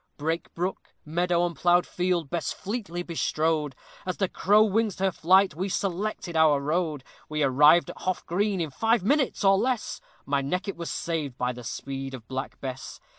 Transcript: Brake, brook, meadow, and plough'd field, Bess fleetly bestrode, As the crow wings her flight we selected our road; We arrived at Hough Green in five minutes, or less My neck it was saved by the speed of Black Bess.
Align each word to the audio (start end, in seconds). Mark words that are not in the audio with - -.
Brake, 0.17 0.51
brook, 0.55 0.95
meadow, 1.05 1.45
and 1.45 1.55
plough'd 1.55 1.85
field, 1.85 2.31
Bess 2.31 2.51
fleetly 2.51 3.03
bestrode, 3.03 3.75
As 4.03 4.17
the 4.17 4.27
crow 4.27 4.63
wings 4.63 4.97
her 4.97 5.11
flight 5.11 5.53
we 5.53 5.69
selected 5.69 6.35
our 6.35 6.59
road; 6.59 7.03
We 7.29 7.43
arrived 7.43 7.91
at 7.91 7.99
Hough 7.99 8.25
Green 8.25 8.59
in 8.59 8.71
five 8.71 9.03
minutes, 9.03 9.43
or 9.43 9.59
less 9.59 10.01
My 10.25 10.41
neck 10.41 10.67
it 10.67 10.75
was 10.75 10.89
saved 10.89 11.37
by 11.37 11.53
the 11.53 11.63
speed 11.63 12.15
of 12.15 12.27
Black 12.27 12.59
Bess. 12.59 12.99